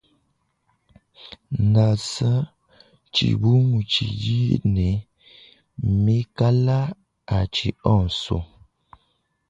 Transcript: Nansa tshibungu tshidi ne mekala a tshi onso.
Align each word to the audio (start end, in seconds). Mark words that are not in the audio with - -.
Nansa 1.71 2.29
tshibungu 3.13 3.79
tshidi 3.91 4.41
ne 4.75 4.87
mekala 6.03 6.77
a 7.37 7.39
tshi 7.53 7.69
onso. 7.95 8.37